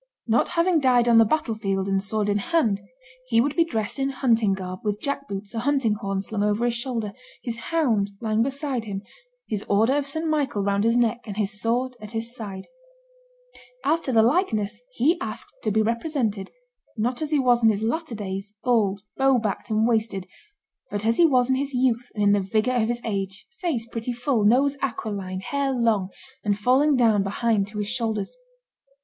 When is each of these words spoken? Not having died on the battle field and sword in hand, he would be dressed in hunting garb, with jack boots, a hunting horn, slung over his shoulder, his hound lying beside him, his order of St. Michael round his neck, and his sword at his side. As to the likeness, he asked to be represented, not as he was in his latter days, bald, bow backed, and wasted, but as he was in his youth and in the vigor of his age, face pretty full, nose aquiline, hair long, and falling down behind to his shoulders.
Not 0.25 0.47
having 0.57 0.79
died 0.79 1.07
on 1.07 1.19
the 1.19 1.25
battle 1.25 1.53
field 1.53 1.87
and 1.87 2.01
sword 2.01 2.27
in 2.27 2.39
hand, 2.39 2.81
he 3.27 3.39
would 3.39 3.55
be 3.55 3.63
dressed 3.63 3.99
in 3.99 4.09
hunting 4.09 4.53
garb, 4.53 4.79
with 4.83 4.99
jack 4.99 5.27
boots, 5.27 5.53
a 5.53 5.59
hunting 5.59 5.93
horn, 5.93 6.21
slung 6.23 6.41
over 6.41 6.65
his 6.65 6.73
shoulder, 6.73 7.13
his 7.43 7.57
hound 7.69 8.09
lying 8.19 8.41
beside 8.41 8.85
him, 8.85 9.03
his 9.47 9.63
order 9.69 9.93
of 9.95 10.07
St. 10.07 10.27
Michael 10.27 10.63
round 10.63 10.85
his 10.85 10.97
neck, 10.97 11.25
and 11.27 11.37
his 11.37 11.61
sword 11.61 11.95
at 12.01 12.13
his 12.13 12.33
side. 12.35 12.65
As 13.85 14.01
to 14.01 14.11
the 14.11 14.23
likeness, 14.23 14.81
he 14.91 15.19
asked 15.21 15.53
to 15.61 15.69
be 15.69 15.83
represented, 15.83 16.49
not 16.97 17.21
as 17.21 17.29
he 17.29 17.37
was 17.37 17.61
in 17.61 17.69
his 17.69 17.83
latter 17.83 18.15
days, 18.15 18.55
bald, 18.63 19.03
bow 19.17 19.37
backed, 19.37 19.69
and 19.69 19.87
wasted, 19.87 20.25
but 20.89 21.05
as 21.05 21.17
he 21.17 21.27
was 21.27 21.47
in 21.51 21.57
his 21.57 21.75
youth 21.75 22.09
and 22.15 22.23
in 22.23 22.31
the 22.31 22.39
vigor 22.39 22.71
of 22.73 22.87
his 22.87 23.01
age, 23.05 23.45
face 23.59 23.85
pretty 23.87 24.13
full, 24.13 24.45
nose 24.45 24.77
aquiline, 24.81 25.41
hair 25.41 25.71
long, 25.71 26.09
and 26.43 26.57
falling 26.57 26.95
down 26.95 27.21
behind 27.21 27.67
to 27.67 27.77
his 27.77 27.87
shoulders. 27.89 28.35